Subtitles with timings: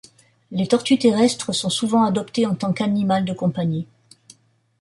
[0.49, 3.85] Les tortues terrestres sont souvent adoptées en tant qu'animal de compagnie.